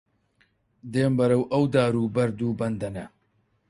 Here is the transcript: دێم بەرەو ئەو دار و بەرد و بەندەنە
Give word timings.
دێم 0.91 1.13
بەرەو 1.19 1.43
ئەو 1.51 1.63
دار 1.75 1.93
و 1.97 2.13
بەرد 2.15 2.39
و 2.41 2.57
بەندەنە 2.59 3.05